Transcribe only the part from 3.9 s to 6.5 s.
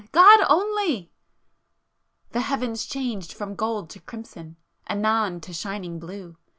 to crimson—anon to shining blue